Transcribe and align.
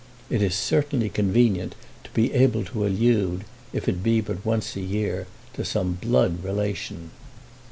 It 0.31 0.41
is 0.41 0.55
certainly 0.55 1.09
convenient 1.09 1.75
to 2.05 2.09
be 2.09 2.33
able 2.33 2.65
to 2.65 2.87
allude, 2.87 3.43
if 3.71 3.87
it 3.87 4.01
be 4.01 4.19
but 4.19 4.43
once 4.43 4.75
in 4.75 4.81
a 4.81 4.85
year, 4.87 5.27
to 5.53 5.63
some 5.63 5.93
blood 5.93 6.43
relation. 6.43 7.11